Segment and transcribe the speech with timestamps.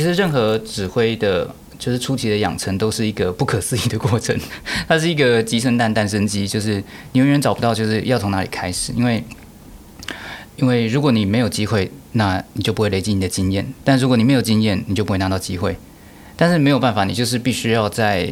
[0.00, 4.34] 其实任何指挥的，就是初期的养成，都是一个不可思议的过程。
[4.88, 6.82] 它是一个鸡生蛋，蛋生鸡，就是
[7.12, 9.22] 你永远找不到就是要从哪里开始，因为
[10.56, 15.76] 因为如果你没有机会，那你就不会累积你的经验；但如果你没有经验，你就不会拿到机会。
[16.34, 18.26] 但是没有办法，你就是必须要在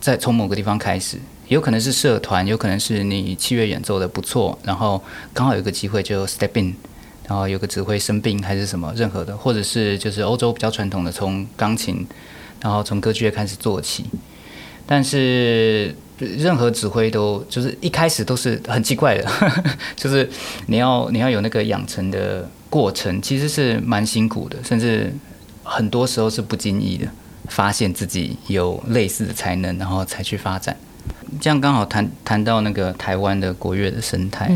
[0.00, 1.18] 在从某个地方开始，
[1.48, 6.74] 有可能是社团，有可能是你器乐演奏的不错，然后刚好有个机会就 step in。
[7.30, 12.04] 然后有个指挥生病还是什么，任何的，或者是就是欧洲比较传统的，从钢琴，
[12.60, 14.04] 然后从歌剧院开始做起。
[14.84, 19.30] 但是任何指挥都就是一开始都是很奇怪的，
[19.94, 20.28] 就是
[20.66, 25.14] 你要你要有那个养成的过程，其实是蛮辛苦的，甚至
[25.62, 27.06] 很多时候是不经意的
[27.46, 30.76] 发现自己有类似的才能，然后才去发展。
[31.40, 34.50] 这样刚好谈谈到那个台湾的国乐的生态。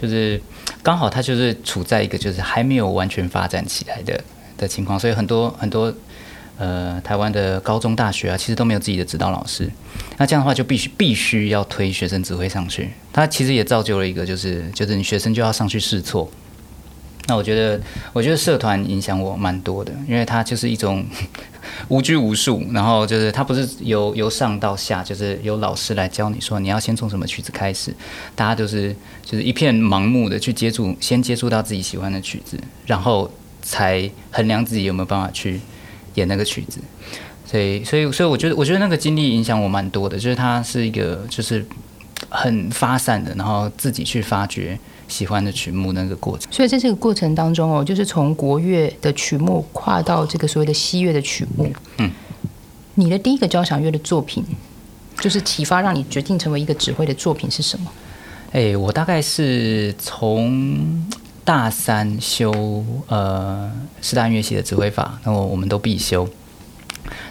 [0.00, 0.40] 就是
[0.82, 4.22] 刚好他就是处在一个就是还没有完全发展起来的
[4.56, 5.92] 的情况，所以很多很多
[6.56, 9.70] 呃台湾的高中大学啊，其实都没有自己的指导老师。
[10.16, 16.30] 那这样的话就必须必须要推学生指挥上去，他其实也造就了一个就是就是你学生就要上去试错。
[17.28, 17.80] 那我觉得
[18.12, 21.06] 我觉得社团影响我蛮多的，因为它就是一种。
[21.88, 27.94] 无拘无束，然后就是它不是由由上到下，就是由老师来教你说你要先从什么曲子开始，
[28.34, 35.60] 大家就是就是一片盲目的去接触，先接触到自己喜欢的曲子，然后才衡量自己有没有办法去
[36.14, 36.80] 演那个曲子。
[37.44, 41.64] 所以，所以，所以我觉得，我觉得那个经历影响我蛮多的，就是它是一个就是
[42.30, 44.78] 很发散的，然后自己去发掘。
[45.08, 51.72] 喜欢的曲目那个过程，所以在这个过程当中哦，就是从国乐的曲目跨到这个所谓的西乐的曲目。
[51.96, 52.10] 嗯，
[52.94, 54.44] 你的第一个交响乐的作品，
[55.18, 57.90] 就是启发让你决定成为一个指挥的作品是什么？
[58.52, 61.06] 哎，我大概是从
[61.42, 62.52] 大三修
[63.06, 66.28] 呃四大音乐系的指挥法，然后我们都必修，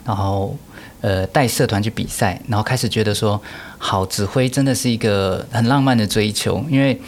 [0.03, 0.57] 然后
[1.01, 3.39] 呃带社团去比赛，然后开始觉得说，
[3.77, 6.99] 好指挥真的是一个很浪漫的追求，因为。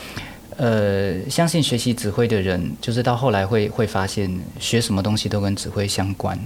[0.60, 6.38] 呃，相信学习指挥的人，就是到后来会会发现，学什么东西都跟指挥相关，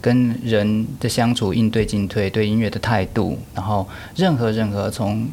[0.00, 5.28] 跟人的相处、应对进退、对音乐的态度，然后任何任何从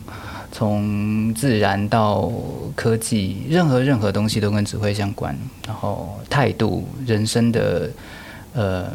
[0.51, 2.29] 从自然到
[2.75, 5.33] 科技，任何任何东西都跟指挥相关，
[5.65, 7.89] 然后态度、人生的
[8.53, 8.91] 呃。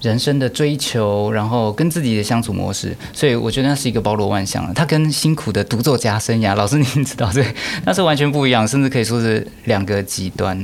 [0.00, 4.74] 人生的追求，然后跟自己的相处模式，所以我觉得那是一个包罗万象的。
[4.74, 7.44] 他跟辛苦的独奏家生涯，老师您知道对，
[7.84, 10.58] 那是完全不一样，甚至可以说是两个极端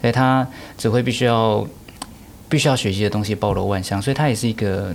[0.00, 1.66] 所以他只会必须要
[2.48, 4.94] 必须要学习的东西包罗万象，所以他也是一个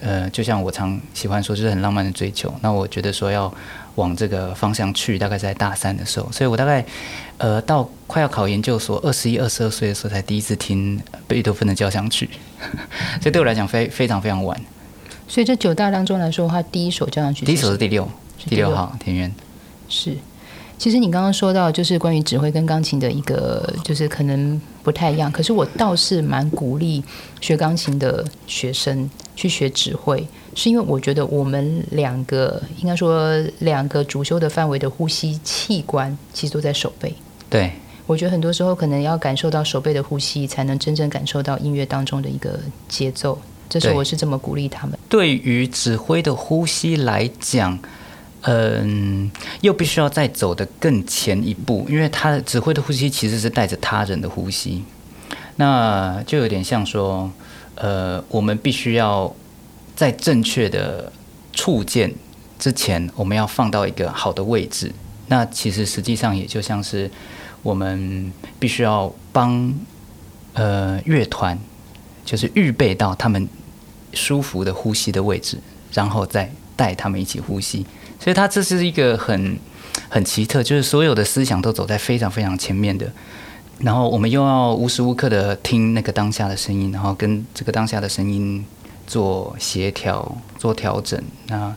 [0.00, 2.52] 呃，就像我常喜欢说，就是很浪漫的追求。
[2.60, 3.52] 那我觉得说要。
[3.96, 6.84] 往这个方向去，大概在大三的时候，所以我大概，
[7.38, 12.30] 呃，到快要考研究所，二十一、二十二岁的时候，才第一次听贝多芬的交响曲，
[13.20, 14.58] 所以对我来讲非非常非常晚。
[15.28, 18.08] 所以这九大当中来说的话，第一首交响曲，第一首是第六，
[18.46, 19.34] 第六号田园，
[19.88, 20.16] 是。
[20.78, 25.32] 其实你刚刚说到，就是关于指挥跟钢琴的一个，就是可能不太一样。
[25.32, 27.02] 可是我倒是蛮鼓励
[27.40, 30.22] 学钢琴的学生去学指挥，
[30.56, 37.14] 是因为我觉得我们两个应该说两个主修的范围的呼吸器官，其实都在手背。
[37.48, 37.70] 对，
[38.08, 42.58] 我觉得很多时候可能要感受到手背的呼吸，才能真正感受到音乐当中的一个
[42.88, 43.38] 节奏。
[43.68, 44.98] 这是我是这么鼓励他们。
[45.08, 47.78] 对于指挥的呼吸来讲。
[48.48, 49.28] 嗯，
[49.60, 54.84] 又必须要再走的更前一步，因为他的指挥的呼吸其实是带着他人的呼吸，
[55.56, 57.28] 那就有点像说，
[57.74, 59.34] 呃，我们必须要
[59.96, 61.10] 在正确的
[61.52, 62.14] 触键
[62.58, 64.92] 之前，我们要放到一个好的位置。
[65.28, 67.10] 那其实实际上也就像是
[67.62, 68.30] 我们
[68.60, 69.74] 必须要帮
[70.52, 71.58] 呃乐团，
[72.24, 73.48] 就是预备到他们
[74.12, 75.58] 舒服的呼吸的位置，
[75.92, 77.84] 然后再带他们一起呼吸。
[78.20, 79.58] 所以它这是一个很
[80.08, 83.10] 很奇特，就是所有的思想都走在非常非常前面的，
[83.80, 88.64] 然后我们又要无时无刻的听那个当下的声音，然后跟这个当下的声音
[89.06, 91.74] 做协调、做调整，那。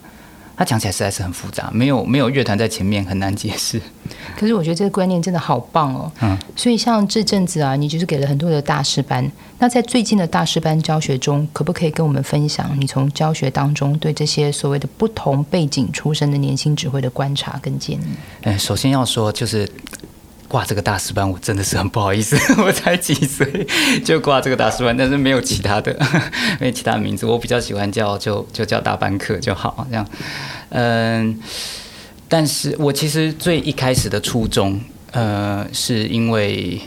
[0.60, 3.81] 他讲起来实在是很复杂，没有没有乐团在前面很难解释。
[4.38, 6.12] 可是我觉得这个观念真的好棒哦。
[6.20, 6.38] 嗯。
[6.54, 9.26] 所以像这阵子啊，你就是给了很多的大师班。
[9.60, 18.04] 那在最近的大师班教学中，可不可以跟我们分享你从教学当中对这些所谓的不同背景出身的年轻指挥的观察跟建议？
[18.42, 19.66] 嗯，首先要说就是。
[20.50, 23.66] 挂这个大师班，我真的是很不好意思， 我才几岁
[24.04, 25.96] 就挂这个大师班，但是没有其他的，
[26.60, 30.06] 没有其他名字，我比较喜欢叫就就叫大班课就好，这样。
[30.69, 31.40] 嗯，
[32.28, 34.81] 但是我其实最一开始的初衷，
[35.12, 36.81] 呃，是因为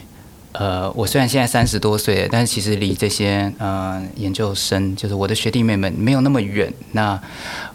[0.53, 6.71] 呃，我虽然现在三十多岁，但是其实离这些呃研究生，就是我的学弟妹们没有那么远。
[6.91, 7.19] 那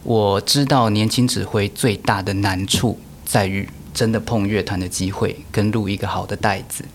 [0.03, 3.67] 我知道年轻指挥最大的难处在于
[3.97, 6.85] 真的碰乐团的机会跟录一个好的带子。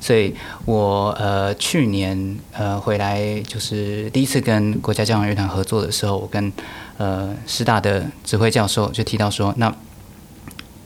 [0.00, 0.34] 所以
[0.64, 6.50] 我呃去年呃回来就是第一次跟国家交响乐团合作的时候，我跟
[6.96, 9.76] 呃师大的指挥教授就提到说，那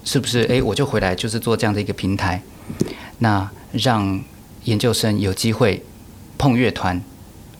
[0.04, 2.42] 是不是诶，我就回来就是做这样的一个平台，
[3.20, 4.20] 那让
[4.64, 5.82] 研究生有机会
[6.36, 7.00] 碰乐团，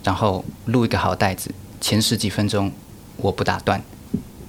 [0.03, 1.50] 然后录一个好带子，
[1.81, 2.73] 前十几分钟
[3.17, 3.81] 我不打断，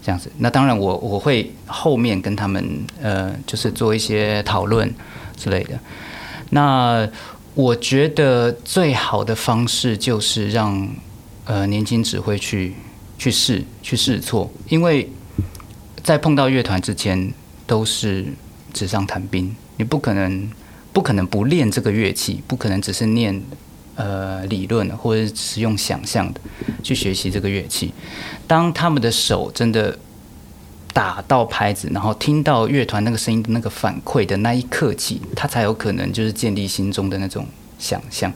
[0.07, 0.31] 这样子。
[0.37, 2.65] 那当然我我会后面跟他们
[3.01, 4.89] 呃就是做一些讨论
[5.35, 5.77] 之类的。
[6.51, 7.05] 那
[7.53, 10.87] 我觉得最好的方式就是让
[11.43, 12.73] 呃年轻指挥去
[13.17, 15.09] 去试去试错，因为
[16.01, 17.33] 在碰到乐团之前
[17.65, 18.27] 都是
[18.71, 20.49] 纸上谈兵，你不可能
[20.93, 23.43] 不可能不练这个乐器，不可能只是念
[23.95, 26.39] 呃理论或者是用想象的
[26.81, 27.91] 去学习这个乐器。
[28.47, 29.97] 当他们的手真的
[30.93, 37.45] 打到拍子，然后听到乐团那个声音的那个反馈的那一刻起，他才有可能就是建立心中的那种
[37.77, 38.31] 想象。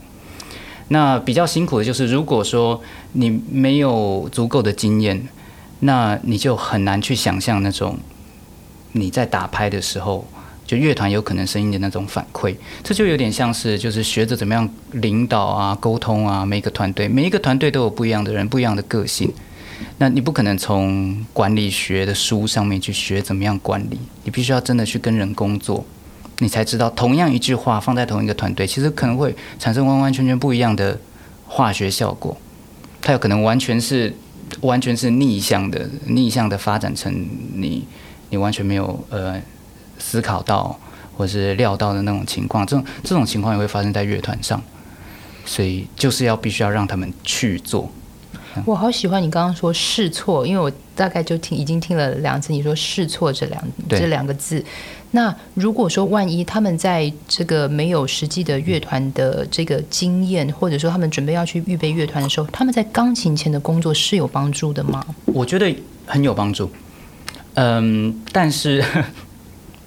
[0.89, 2.81] 那比较辛苦的就是，如果说
[3.13, 5.27] 你没有足够的经验，
[5.79, 7.97] 那你就很难去想象那种
[8.91, 10.27] 你在打拍的时候，
[10.67, 12.53] 就乐团有可能声音的那种反馈。
[12.83, 19.31] 这就有点像是就是学着怎么样领导啊、沟通啊，每个团队每一个团队都有不一样的人、不一样的个性。
[19.97, 25.85] 那你不可能从管理学的书上面去学怎么样管理，你必须要真的去跟人工作，
[26.39, 30.99] 你才知道同样一句话放在同一个团队，其实可能会产生完完全全不一样的
[31.47, 32.35] 化学效果。
[33.01, 34.13] 它有可能完全是
[34.61, 37.13] 完全是逆向的，逆向的发展成
[37.55, 37.85] 你
[38.29, 39.41] 你完全没有呃
[39.97, 40.79] 思考到
[41.15, 42.65] 或是料到的那种情况。
[42.65, 44.61] 这种这种情况也会发生在乐团上，
[45.45, 47.91] 所以就是要必须要让他们去做。
[48.65, 54.63] 我好喜欢你刚刚说试错，因为我大概就听已经听了两次你说试错这两这两个字。
[55.13, 65.05] 那如果说万一他们在这个没有实际的乐团的这个经验，或者说他们准备要去预备乐团的时候，他们在钢琴前的工作是有帮助的吗？
[65.25, 65.75] 我觉得
[66.05, 66.71] 很有帮助。
[67.55, 68.81] 嗯，但是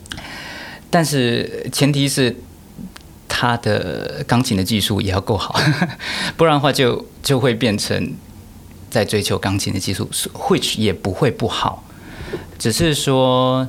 [0.90, 2.36] 但是前提是
[3.26, 5.58] 他的钢琴的技术也要够好，
[6.36, 8.12] 不然的话就就会变成。
[8.94, 11.82] 在追求钢琴的技术，which 也不会不好，
[12.56, 13.66] 只是说，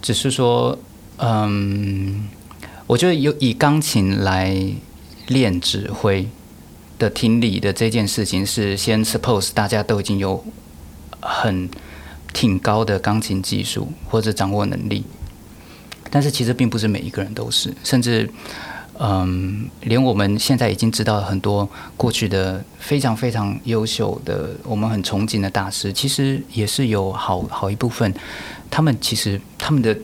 [0.00, 0.78] 只是说，
[1.18, 2.28] 嗯，
[2.86, 4.56] 我觉得有以钢琴来
[5.26, 6.28] 练指挥
[7.00, 10.44] 的听力的这件事情，是先 suppose 大家都已经有
[11.20, 11.68] 很
[12.32, 15.02] 挺高的钢琴技术或者掌握能力，
[16.10, 18.30] 但是其实并不是每一个人都是，甚至。
[19.02, 21.66] 嗯，连我们现在已经知道很多
[21.96, 28.12] 过去的非常非常优秀的，我们很憧憬的大师，其实也是有好好一部分，
[28.70, 29.96] 他们其实他们的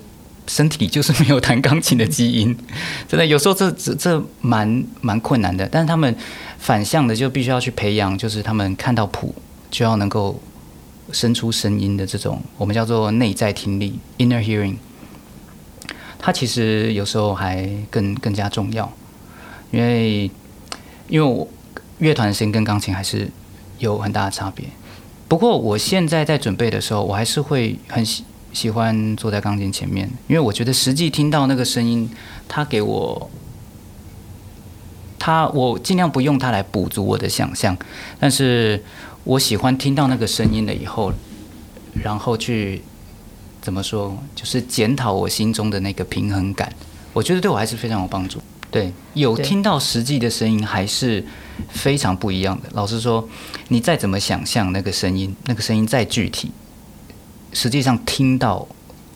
[0.47, 2.57] 身体就是没有弹钢琴的基因，
[3.07, 5.69] 真的有时候这这这蛮蛮困难的。
[5.71, 6.17] 但是他们
[6.59, 9.35] 反向的就必须要去培养，就是他们看到谱
[9.71, 10.41] 就要能够
[11.13, 14.77] 生出声音的这种，我们叫做内在听力 （inner hearing）。
[16.27, 18.93] 它其实有时候还更更加重要，
[19.71, 20.29] 因为
[21.07, 21.47] 因为我
[21.99, 23.31] 乐团的声音跟钢琴还是
[23.79, 24.67] 有很大的差别。
[25.29, 32.11] 不过我现在在准备的时候，我还是会很喜喜欢坐在钢琴前面，因为我觉得实际听到那个声音，
[32.49, 33.31] 它给我，
[35.21, 37.77] 它我尽量不用它来补足我的想象，
[38.19, 38.83] 但是
[39.23, 41.13] 我喜欢听到那个声音了以后，
[42.03, 42.83] 然后去。
[43.67, 44.17] 怎么说？
[44.37, 46.73] 就是检讨我心中的那个平衡感，
[47.13, 48.41] 我觉得对我还是非常有帮助。
[48.71, 51.25] 对，有听到实际的声音还是
[51.71, 52.69] 非常不一样的。
[52.75, 53.29] 老实说，
[53.67, 56.53] 你再怎么想象那个声音，那个声音再具体，
[57.53, 58.65] 实际上听到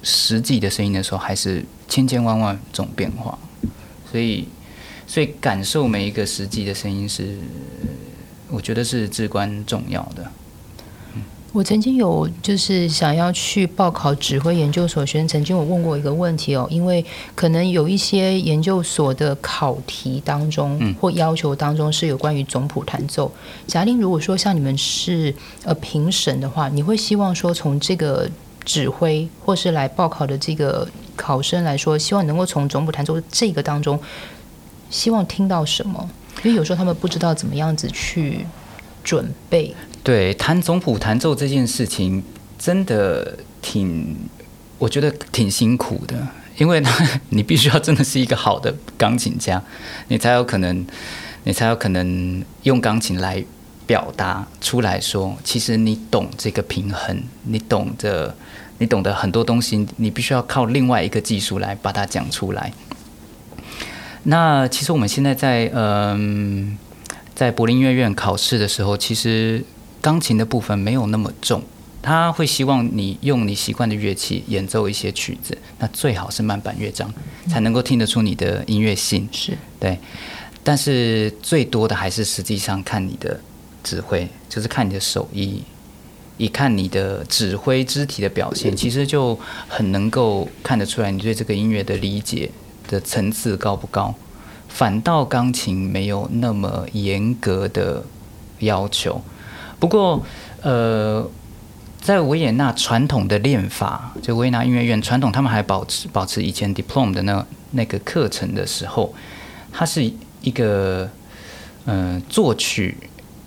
[0.03, 3.39] 实际的声音的时候，还是千千万万种变化。
[4.11, 4.49] 所以，
[5.07, 7.39] 所以感受每一个实际的声音是，
[8.49, 10.29] 我觉得是至关重要的。
[11.53, 17.05] 我曾经有就是想要去报考指挥研究所，学生曾经有问过一个问题哦，因为
[17.35, 23.31] 可能有一些研究所的考题当中或要求当中是有关于总谱弹奏。
[23.67, 28.31] 贾玲，如果说像你们是呃评审的话，你会希望说从这个
[28.65, 33.99] 指挥或是来报考的这个考生来说，希望能够从总谱弹奏这个当中，
[34.89, 36.09] 希望听到什么？
[36.45, 38.47] 因为有时候他们不知道怎么样子去
[39.03, 39.75] 准备。
[40.03, 42.23] 对，弹总谱、弹奏这件事情
[42.59, 44.17] 真的挺，
[44.79, 46.27] 我觉得挺辛苦的，
[46.57, 49.63] 因为他 你必须要真的是一个好的钢琴家，
[50.09, 50.87] 你才有可能，
[51.45, 53.45] 你才有可能用钢琴来
[53.87, 58.35] 表达出来说，其实你懂这个平衡，你懂得，
[58.79, 62.73] 你懂得很多东西，你必须要靠另外一个技术来把它讲出来。
[64.23, 66.79] 那其实我们现在在嗯，
[67.35, 69.65] 在柏林音乐院考试的时候，其实
[70.01, 71.63] 钢琴的部分没有那么重。
[72.03, 77.13] 他会希望你用你习惯的乐器演奏一些曲子，那最好是慢板乐章，
[77.47, 79.29] 才能够听得出你的音乐性。
[79.31, 79.99] 是对，
[80.65, 83.39] 但是最多的还是实际上看你的
[83.85, 85.63] 指挥，就是看你的手艺，
[86.39, 89.39] 一看你的指挥肢体的表现，其实就
[89.69, 92.51] 很能够看得出来你对这个音乐的理解
[92.89, 94.15] 的层次高不高。
[94.71, 98.03] 反倒钢琴没有那么严格的
[98.61, 99.21] 要求，
[99.81, 100.25] 不过
[100.63, 101.29] 呃。
[102.03, 109.15] 在维也纳传统的练法，就维也纳音乐院传统，他们还保持保持以前 diploma 的那那个课程的时候，
[109.71, 110.11] 它是
[110.41, 111.07] 一个
[111.85, 112.97] 嗯作曲、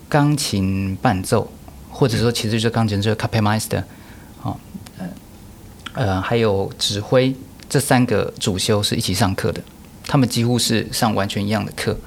[0.08, 1.52] 钢琴伴奏，
[1.90, 3.82] 或者说其实就是钢琴这个 Kapellmeister，
[4.44, 4.56] 哦，
[5.94, 7.36] 呃还有指挥
[7.68, 9.60] 这三个主修是一起上课的，
[10.06, 11.98] 他们几乎是上完全一样的课，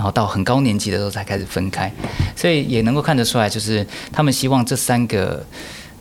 [0.00, 1.92] 然后到很高年级的时候才开始分开，
[2.34, 5.44] 所以也能够看得出来，就是他们希望这三个。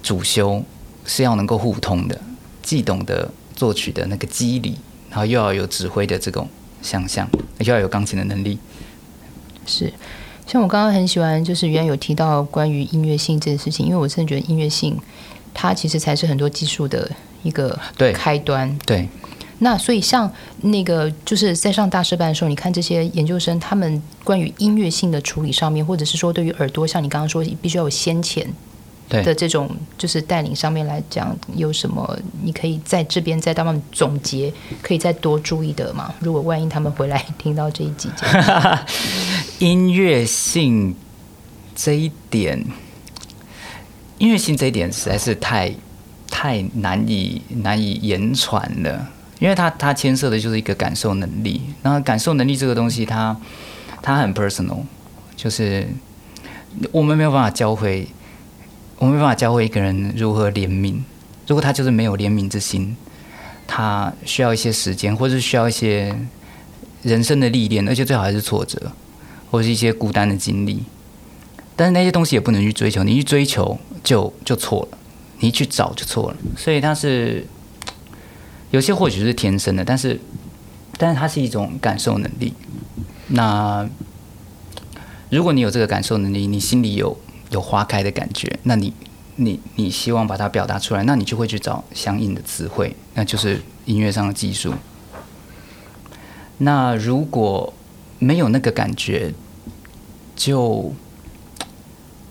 [0.02, 0.64] 主修
[1.06, 2.18] 是要能够互通的，
[2.64, 4.78] 既懂得作曲的那个机理，
[5.10, 6.48] 然后又要有指挥的这种
[6.82, 8.58] 想象，又要有钢琴的能力。
[9.66, 9.92] 是，
[10.48, 14.98] 像我刚刚很喜欢，就是原来有提到关于音乐性这件事情，因为我真的觉得音乐性
[15.54, 17.12] 它其实才是很多技术的
[17.44, 17.78] 一个
[18.14, 18.80] 开端。
[18.86, 19.10] 对。
[19.60, 28.48] 那所以像那个就是在上大师班的时候，你看这些研究生他们关于音乐性的处理上面，或者是说对于耳朵，像你刚刚说，必须要有先前。
[29.10, 36.14] 的这种就是带领上面来讲，有什么你可以在这边再帮他们总结，可以再多注意的吗？
[36.20, 38.08] 如果万一他们回来听到这一集，
[39.58, 40.96] 音乐性
[41.76, 42.64] 这一点，
[44.20, 45.74] 音乐性这一点实在是太
[46.30, 49.08] 太难以难以言传了，
[49.40, 53.36] 因为它它牵涉的就是一个感受能力，然后感受能力这个东西，它
[54.02, 54.82] 它很 personal，
[55.36, 55.88] 就是
[56.92, 58.08] 我们没有办法教会。
[59.02, 60.98] 我们没办法教会一个人如何怜悯，
[61.48, 62.98] 如果他就是没有怜悯之心，
[63.66, 66.14] 他需要一些时间，或者是需要一些
[67.04, 68.92] 人生的历练，而且最好还是挫折，
[69.50, 70.84] 或是一些孤单的经历。
[71.78, 74.98] 但是那些东西也不能去追求，你一追求就就错了，
[75.40, 76.38] 你去找就错了。
[76.58, 77.48] 所以它是
[78.72, 80.20] 有些或许是天生的，但是
[80.98, 82.54] 但是它是一种感受能力。
[83.28, 83.88] 那
[85.30, 87.18] 如果你有这个感受能力，你心里有。
[87.52, 88.94] 有花开的感觉，那你
[89.38, 94.72] 你你希望把它表达出来，那你就会去找相应的词汇，那就是音乐上的技术。
[96.60, 97.74] 那如果
[98.20, 99.34] 没有那个感觉，
[100.36, 100.94] 就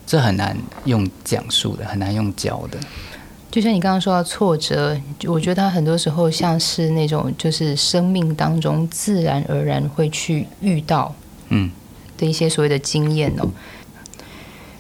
[0.07, 2.79] 这很难用讲述的，很难用教的。
[3.59, 4.97] 就像你刚刚说到挫折，
[5.27, 11.13] 我觉得它很多时候像是那种就是生命当中自然而然会去遇到
[11.49, 11.69] 嗯
[12.17, 13.51] 的一些所谓的经验哦。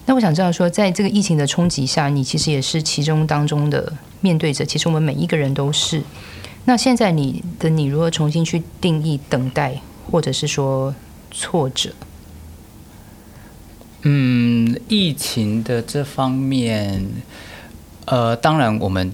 [0.06, 4.64] 那我想知道，说在这个疫情的冲击下，你其实也是其中当中的面对者。
[4.64, 6.00] 其实我们每一个人都是。
[6.64, 10.94] 那现在你的你如何重新去定义等待，或者是说
[11.32, 11.90] 挫折？
[14.02, 17.04] 嗯，疫情的这方面，
[18.10, 19.12] 呃，当然我们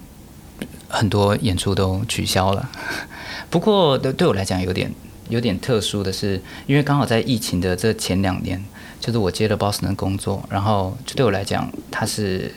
[0.89, 2.71] 很多演出都取消了。
[3.51, 4.93] 不过，对对我来讲有点
[5.29, 8.65] 有点特殊的是，因为刚好在疫情的这前两年。
[9.01, 12.51] 就是我接了 Boston 的工作，然后就对我来讲，它是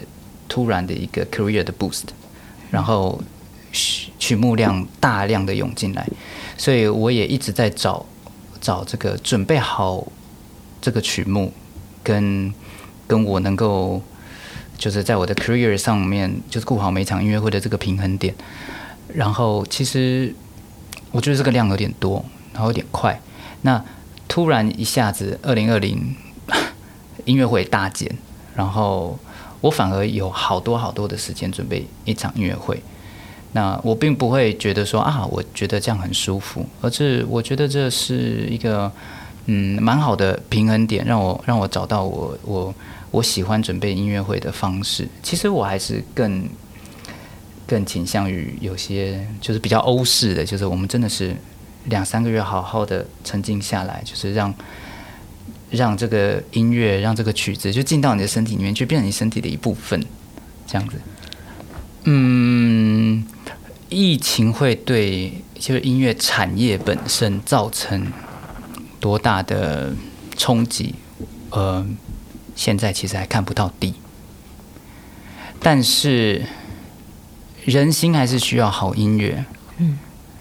[0.48, 2.03] 突然的一个 career 的 boost，
[2.72, 3.22] 然后
[3.74, 6.08] 曲曲目量大量的涌进来，
[6.58, 8.06] 所以我也一直在找
[8.62, 10.08] 找这个准备好
[10.79, 11.51] 这个曲目，
[12.01, 12.53] 跟
[13.06, 14.01] 跟我能够
[14.77, 18.34] 就是在我的 career 上面，就是顾好每场音乐会的这个平衡点。
[19.13, 20.34] 然后其实
[21.12, 23.19] 我觉得这个量有点多，然后有点快。
[23.63, 23.84] 那
[24.27, 26.15] 突然一下子，二零二零。
[27.25, 28.10] 音乐会大减，
[28.55, 29.19] 然后
[29.60, 32.81] 我反而有好多好多的时间准备一场音乐会。
[33.51, 38.89] 那我并不会觉得说啊，我觉得这样很舒服，而是我觉得这是一个
[39.48, 42.74] 嗯蛮好的平衡点，让我让我找到我我
[43.11, 45.07] 我喜欢准备音乐会的方式。
[45.21, 46.47] 其实我还是更
[47.65, 51.35] 更倾向于有些就是比较欧式的，就是我们真的是
[51.85, 54.53] 两三个月好好的沉静下来，就是让。
[55.69, 60.01] 让这个音乐，让这个曲子就进到你的身体里面，去变成你身体的一部分，
[60.65, 60.95] 这样子。
[62.05, 63.25] 嗯，
[63.89, 68.09] 疫情会对就是音乐产业本身造成
[68.97, 69.93] 多大的
[70.37, 70.95] 冲击，
[71.49, 71.85] 呃，
[72.57, 73.93] 现在其实还看不到底。
[75.61, 76.45] 但是
[77.63, 79.45] 人心还是需要好音乐，
[79.77, 79.97] 嗯，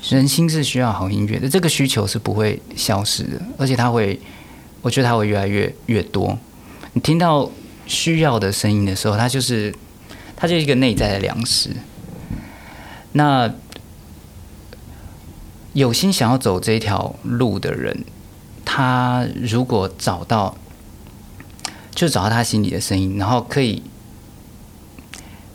[0.08, 4.18] 人心是需要好音乐的，这个需求是不会消失的，而且它会，
[4.82, 6.36] 我觉得它会越来越越多。
[6.92, 7.48] 你听到
[7.86, 9.74] 需要的声音的时候，它就是
[10.36, 11.70] 它就是一个内在的粮食。
[13.12, 13.52] 那
[15.72, 18.04] 有心想要走这条路的人，
[18.64, 20.56] 他如果找到，
[21.96, 23.82] 就找到他心里的声音，然后可以，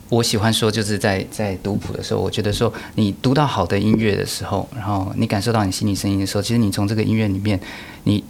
[0.08, 7.58] 我喜欢说，就是在在读谱的时候，我觉得说，你读到好的音乐的时候，然后你感受到你心里声音的时候，其实你从这个音乐里面，
[8.02, 8.24] 你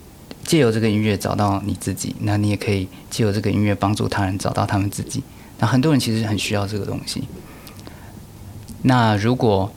[0.44, 5.22] 借由这个音乐找到你自己，那你也可以借由这个音乐帮助他人找到他们自己。
[5.58, 7.24] 那很多人其实很需要这个东西。
[8.82, 9.72] 那如果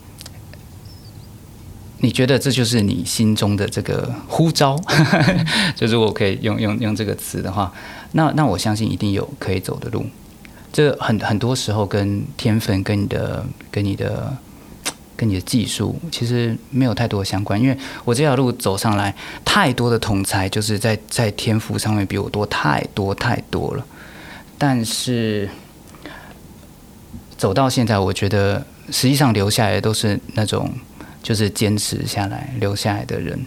[2.00, 4.80] 你觉得这就是你心中的这个呼召，
[5.76, 7.72] 就是我可以用用用这个词的话，
[8.12, 10.06] 那那我相信一定有可以走的路。
[10.74, 14.36] 这很很多时候跟天分、跟你的、跟你的、
[15.16, 17.60] 跟你的技术，其实没有太多相关。
[17.60, 23.86] 因为我这条路走上来，太多的同才就是在在天赋上面比我多太多太多了。
[24.58, 25.50] 但是
[27.38, 30.70] 走到现在，我觉得实际上留下来的都是那种。
[31.26, 33.44] 就是坚持下来留下来的人，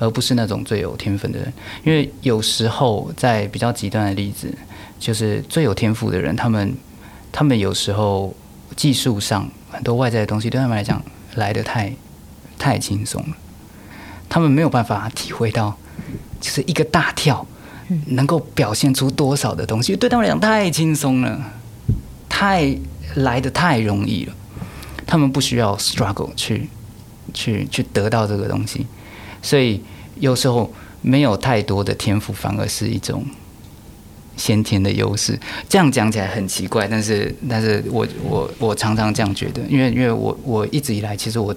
[0.00, 1.52] 而不是那种最有天分的人。
[1.84, 4.52] 因为有时候在比较极端的例子，
[4.98, 6.74] 就是最有天赋的人，他们
[7.30, 8.34] 他们有时候
[8.74, 11.00] 技术上很多外在的东西对他们来讲
[11.36, 11.92] 来的太
[12.58, 13.36] 太轻松了，
[14.28, 15.78] 他们没有办法体会到，
[16.40, 17.46] 就是一个大跳
[18.06, 21.52] 能够表现出多少的东西，对他们来讲太轻松了，
[22.28, 22.76] 太
[23.14, 24.34] 来的太容易了，
[25.06, 26.68] 他们不需要 struggle 去。
[27.32, 28.86] 去去得到这个东西，
[29.40, 29.82] 所以
[30.18, 33.24] 有时候没有太多的天赋，反而是一种
[34.36, 35.38] 先天的优势。
[35.68, 41.54] 这样讲起来很奇怪，但是但是我我我常常这样觉得，因为因为我我一直以来，其实我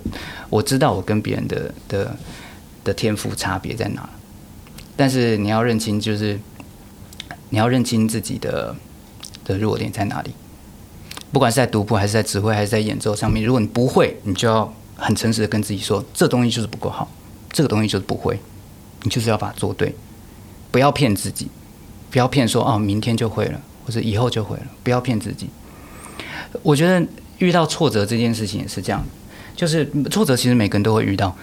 [0.49, 2.15] 我知道我跟别人的的
[2.83, 4.09] 的天赋差别在哪，
[4.95, 6.39] 但是你要认清，就是
[7.49, 8.75] 你要认清自己的
[9.43, 10.31] 的弱点在哪里。
[11.31, 14.73] 不管是在读谱，还是在指挥，还是在演奏上面，如果你不会，你就要。
[15.03, 17.11] 很诚实的跟自己说，这东西就是不够好，
[17.51, 18.39] 这个东西就是不会，
[19.01, 19.93] 你就是要把它做对，
[20.71, 21.49] 不要骗自己，
[22.09, 25.49] 不要骗说哦，明天就会了，或者以后就会了，不要骗自己。
[26.61, 27.05] 我觉得
[27.39, 29.03] 遇到挫折这件事情也是这样，
[29.55, 31.35] 就是挫折其实每个人都会遇到，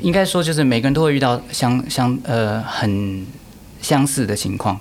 [0.00, 3.26] 应该说就是每个人都会遇到相相呃很
[3.80, 4.78] 相似的情况，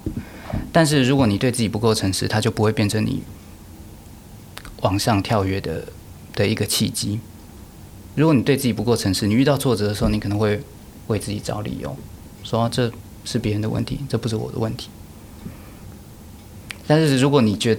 [0.73, 3.23] 但是如果你对自己不够诚实，它就不会变成你
[4.81, 5.85] 往上跳跃的
[6.33, 7.19] 的一个契机。
[8.15, 10.59] 如果你对自己不够诚实，你遇到挫折的时候，你可能会
[11.07, 11.95] 为自己找理由，
[12.43, 12.91] 说这
[13.25, 14.89] 是别人的问题，这不是我的问题。
[16.87, 17.77] 但是如果你觉，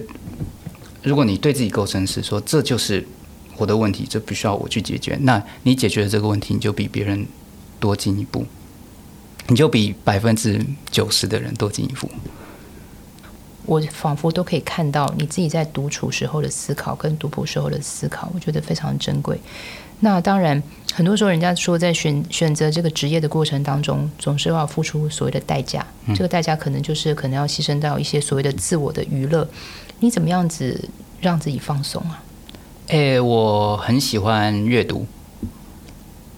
[1.01, 3.07] 如果你对自己够诚实，说这就是
[3.57, 7.25] 我的问题，这不需要我去解决，那你解决了这个问题，你就比别人
[7.79, 8.45] 多进一步，
[9.47, 12.09] 你就比百分之九十的人多进一步。
[13.67, 19.39] 我仿佛都可以看到你自己在独处时候的思考，跟读谱时候的思考，我觉得非常珍贵。
[19.99, 20.61] 那当然，
[20.93, 25.85] 很多时候人家说，在选选择这个职业的过程当中，总是要付出所谓的代价。
[26.15, 29.47] 这个代价可能就是可能要牺牲到一些所谓的自我的娱乐。
[29.99, 32.23] 你怎么样子让自己放松啊？
[32.87, 35.05] 诶，我很喜欢阅读，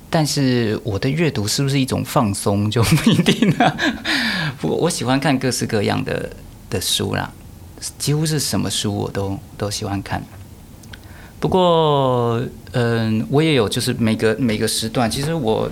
[0.09, 3.77] 但是我的阅读是不是一种放松就不一定了。
[4.59, 6.29] 不过我喜欢看各式各样的
[6.69, 7.31] 的书啦，
[7.97, 10.23] 几乎是什么书我都都喜欢看。
[11.39, 15.69] 不过，嗯，我也有，就是每个每个时段，其实我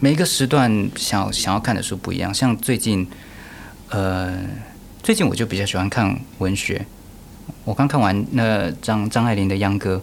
[0.00, 2.32] 每个时段想想要看的书不一样。
[2.32, 3.06] 像最近，
[3.90, 4.32] 呃，
[5.02, 6.86] 最近我就比较喜欢看文学。
[7.64, 9.96] 我刚看完那张张爱玲的《秧歌》，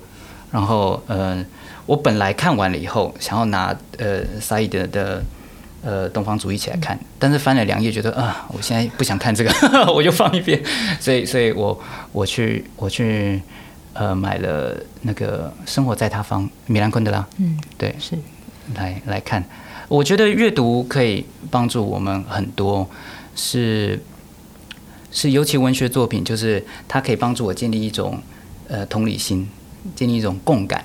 [0.52, 1.44] 然后，呃，
[1.88, 5.24] 我本来看完了以后，想要拿呃沙溢的的
[5.86, 9.52] 呃东方主义起来看，但是翻了两页，觉得啊，我现在不想看这个，
[9.93, 10.62] 我就放一边。
[11.00, 13.41] 所以，所以我我去我去。
[13.98, 17.26] 呃，买了那个《生活在他方》，米兰昆德拉。
[17.38, 18.13] 嗯，对，是
[18.74, 19.41] 来来看。
[19.88, 22.86] 我觉得阅读可以帮助我们很多，
[23.38, 23.98] 是
[25.13, 28.21] 是尤其文学作品，就是它可以帮助我建立一种
[28.67, 29.48] 呃同理心，
[29.95, 30.84] 建立一种共感，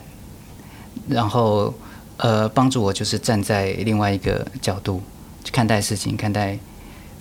[1.08, 1.74] 然后
[2.22, 5.02] 呃帮助我就是站在另外一个角度
[5.44, 6.58] 去看待事情，看待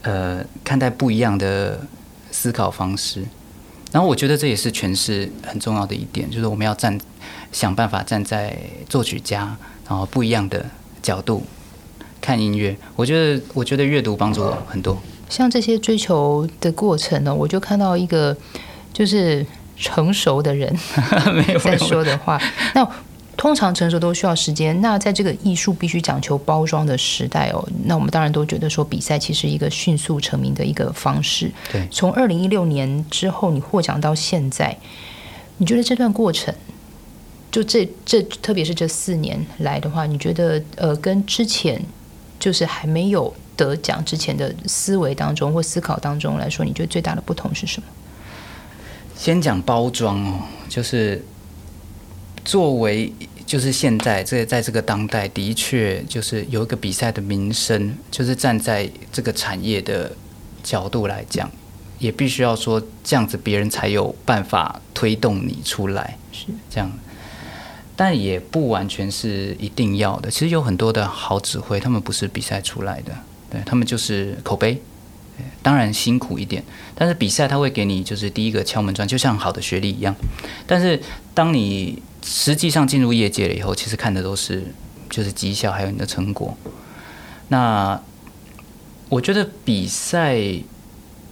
[0.04, 1.80] 呃看待不一样的
[2.32, 3.24] 思考方式。
[3.92, 6.96] 然后我觉得这也是诠释很重要的一点，就是我们要站
[7.52, 8.56] 想办法站在
[8.88, 9.58] 作曲家
[9.88, 10.64] 然后不一样的
[11.02, 11.44] 角度
[12.22, 12.78] 看音乐。
[12.96, 15.02] 我觉得我觉得阅读帮助我很多。
[15.28, 18.36] 像这些追求的过程呢，我就看到一个
[18.94, 20.72] 就是成熟的人
[21.64, 22.40] 在说的话。
[22.76, 22.88] 那
[23.40, 24.80] 通常成熟都需要时间。
[24.82, 31.50] 那在这个艺术必须讲求包装的时代哦，那我们当然都觉得说比赛其实一个迅速成名的一个方式。
[31.72, 34.78] 对，从二零一六年之后你获奖到现在，
[35.56, 36.54] 你觉得这段过程，
[37.50, 41.82] 就这这特别是这四年来的话，你觉得呃跟之前
[42.38, 47.88] 就是还没有得奖之前的思维当中或思考当中来说，你觉得最大的不同是什么？
[49.16, 51.24] 先讲包装哦，就是
[52.50, 53.14] 作为。
[53.50, 60.16] 就是现在，这在这个当代，的确就是有一个比赛的名声，就是站在这个产业的
[60.62, 61.50] 角度来讲，
[61.98, 66.92] 也必须要说这样子，别人才有办法推动你出来，是这样。
[67.96, 70.30] 但也不完全是一定要的。
[70.30, 73.12] 其实有很多的好指挥，他们不是比赛出来的，
[73.50, 74.80] 对他们就是口碑。
[75.64, 80.16] 当然辛苦一点，但是比赛他会给你就是第一个敲门砖，就像好的学历一样。
[80.68, 81.02] 但是
[81.34, 84.64] 当你实际上进入业界了以后，其实看的都是
[85.10, 86.56] 就是绩效，还有你的成果。
[87.48, 88.00] 那
[89.08, 90.38] 我觉得比赛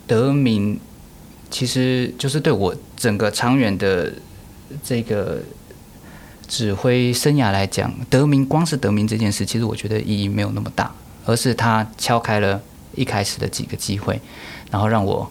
[0.08, 0.80] 得名，
[1.52, 4.12] 其实就是对我整个长远的
[4.84, 5.40] 这个
[6.48, 10.92] 指挥生涯来讲，得名光是得名这件事，其实我觉得意义没有那么大，
[11.26, 12.62] 而是他敲开了
[12.96, 14.20] 一开始的几个机会，
[14.72, 15.30] 然后让我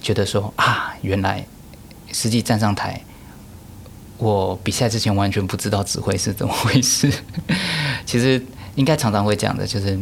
[0.00, 1.44] 觉得说啊，原来
[2.12, 3.02] 实际站上台。
[4.20, 7.10] 我比赛之前完全不知道指挥是怎么回事，
[8.04, 8.40] 其实
[8.74, 9.98] 应该常常会讲的，就是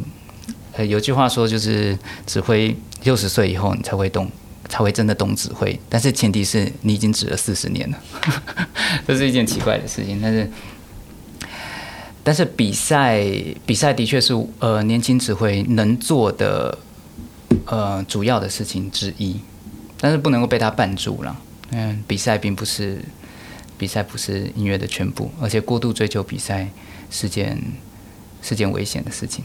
[0.72, 4.28] 呃有句话说，就是指挥六十岁以后你才会懂，
[4.68, 7.98] 才会真的懂指挥，但是前提是你已经指了四十年了，
[9.07, 10.18] 这是一件奇怪的事情。
[10.20, 10.50] 但是
[12.24, 13.24] 但是比赛
[13.64, 16.76] 比赛的确是呃年轻指挥能做的
[17.66, 19.40] 呃主要的事情之一，
[20.00, 21.37] 但是不能够被他绊住了。
[21.70, 23.00] 嗯，比赛并不是。
[23.79, 26.69] 比赛不是音乐的全部，而且过度追求比赛
[27.11, 27.62] 是件
[28.43, 29.45] 是件危险的事情。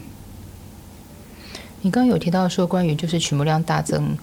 [1.82, 4.16] 你刚刚有提到说关于就是曲目量大增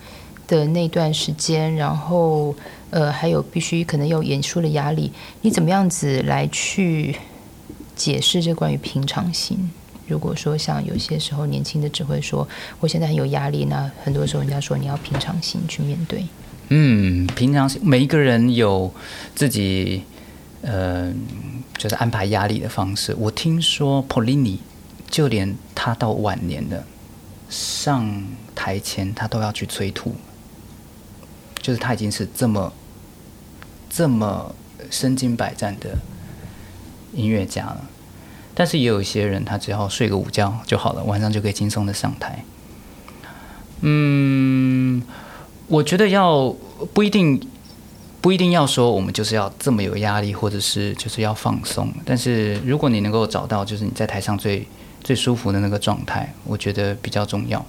[0.47, 2.53] 的那段时间，然后
[2.89, 7.15] 呃还有必须可能有演出的压力，你怎么样子来去
[7.95, 9.71] 解释这关于平常心？
[10.07, 12.45] 如果说像有些时候年轻的只会说
[12.81, 16.25] 我现在很有压力，那很多时候人家说你要平常心去面对。
[16.73, 18.93] 嗯，平常每一个人有
[19.35, 20.03] 自己，
[20.61, 21.13] 呃，
[21.77, 23.13] 就是安排压力的方式。
[23.19, 24.59] 我听说 Polini
[25.09, 26.85] 就连他到晚年的
[27.49, 28.23] 上
[28.55, 30.15] 台前，他都要去催吐，
[31.61, 32.71] 就是他已经是这么
[33.89, 34.55] 这么
[34.89, 35.97] 身经百战的
[37.11, 37.89] 音乐家了。
[38.55, 42.45] 但是也有一些人，他只要睡个午觉就好了，晚上就可以轻松的上台。
[43.81, 45.03] 嗯。
[45.71, 46.53] 我觉得要
[46.93, 47.41] 不一定
[48.19, 51.89] 不一定要说我们就是要这么有压力，或者是就是要放松。
[52.03, 54.67] 但是如果你能够找到就是你在台上最
[55.01, 57.65] 最舒服的那个状态，我觉得比较重要。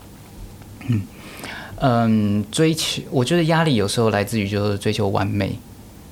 [0.88, 1.02] 嗯
[1.76, 5.56] 嗯，追求我觉得压力有时候来自于就是追求完美，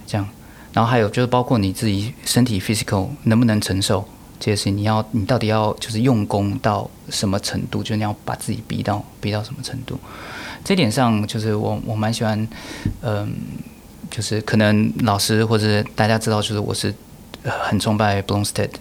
[0.07, 0.29] 这样。
[0.73, 4.05] 然后还有就是包括你自己身体 physical 能不能承受
[4.39, 9.99] 这些事情，你要你到底要就是用功到什么程度，就是你要把自己逼到逼到什么程度。
[10.63, 12.47] 这点上，就是我我蛮喜欢，
[13.03, 13.35] 嗯，
[14.11, 16.95] 就是可能老师或者大家知道，就是我是
[17.45, 18.79] 很崇拜 b l o m s t e a d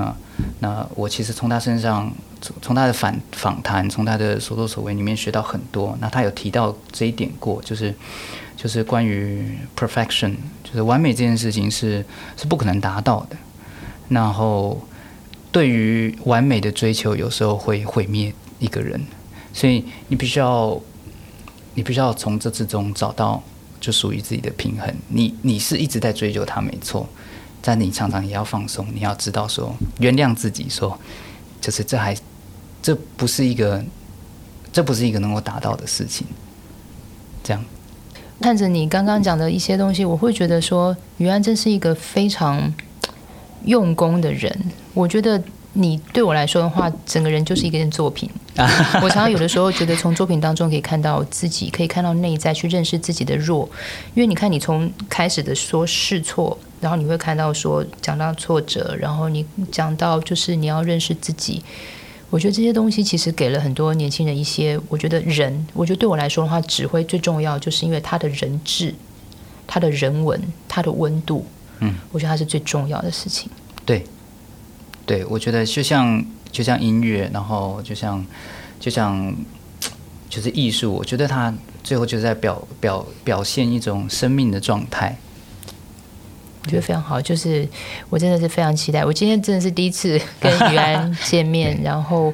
[0.00, 0.16] 啊。
[0.60, 5.98] 那我其实从他身上，从从他的访访谈，从他的所作所为里面学到很多。
[6.00, 7.92] 那他有提到这一点过，就是
[8.56, 12.04] 就是关于 perfection，就是完美这件事情是
[12.36, 13.36] 是不可能达到的。
[14.08, 14.80] 然后
[15.50, 19.04] 对于完美的追求，有时候会毁灭一个人，
[19.52, 20.80] 所以你必须要。
[21.78, 23.40] 你必须要从这之中找到
[23.78, 24.92] 就属于自己的平衡。
[25.06, 27.08] 你你是一直在追求它，没错，
[27.62, 28.84] 但你常常也要放松。
[28.92, 30.98] 你要知道说，原谅自己，说
[31.60, 32.16] 就是这还
[32.82, 33.80] 这不是一个
[34.72, 36.26] 这不是一个能够达到的事情。
[37.44, 37.64] 这样
[38.40, 42.74] 看着你刚刚讲的一些东西，我会觉得说，于安真是一个非常
[43.66, 44.52] 用功的人。
[44.94, 45.40] 我觉得。
[45.74, 48.28] 你对我来说的话，整个人就是一件作品。
[49.02, 53.68] 我常常有的时候觉得，从作品当中可以看到自己，可以看到内在，去认识自己的弱。
[54.14, 61.62] 因为你看，你从开始的说试错，然后你会看到说讲到挫折，然后你讲到就是你要认识自己。
[62.30, 68.94] 我觉得这些东西其实给了很多年轻人一些，我觉得人，我觉得对我来说的话，指挥最重要，就是因为他的人质。
[69.70, 71.44] 他的人文、他的温度，
[71.80, 73.50] 嗯，我觉得它是最重要的事情。
[73.84, 74.02] 对，
[75.08, 78.24] 对，我觉得就像就像音乐，然后就像
[78.78, 79.34] 就像
[80.28, 85.16] 就是艺术，我觉得它最后就是在表表表现一种生命的状态。
[86.64, 87.66] 我觉得非常好，就是
[88.10, 89.02] 我真的是非常期待。
[89.02, 92.30] 我今天真的是第一次 跟于安见面，然后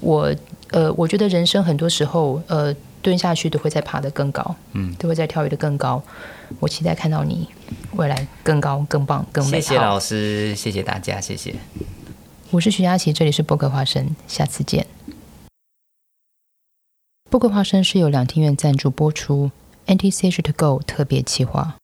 [0.00, 0.30] 我
[0.72, 6.02] 呃，我觉得人生很多时候呃蹲下去都会再爬得更高，嗯，都会再跳跃得更高。
[6.60, 7.48] 我期待看到你
[7.92, 9.60] 未来更高、更棒、更美好。
[9.60, 11.54] 谢谢老师，谢谢大家，谢谢。
[12.50, 14.86] 我是徐佳琪，这里是波克花生，下次见。
[17.28, 19.50] 波克花生是由两厅院赞助播出
[19.86, 21.76] ，NTC 是 To Go 特别企划。